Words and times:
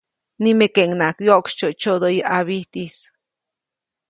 Nimekeʼunŋaʼak 0.41 1.17
wyoʼksytsyoʼtsyoʼdäyu 1.25 2.23
ʼabijtis. 2.29 2.95